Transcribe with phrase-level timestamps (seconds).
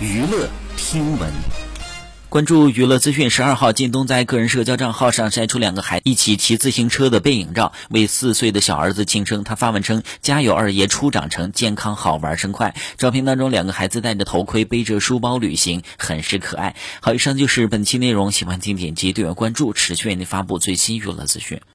[0.00, 1.30] 娱乐听闻。
[2.28, 9.44] 关注娱乐资讯，十二号，靳东在个人社交账号上晒出两个孩一起骑自行车的背影照，为四岁的小儿子庆生。
[9.44, 16.74] 他发文称：“家有二爷初长成，健康好玩生快。”照片当中，两个孩子戴着头盔，背着书包旅行，很是可爱。
[17.00, 21.60] 好，以上就是本期内容，喜欢请点击订阅关注，持续为您发布最新娱乐资讯。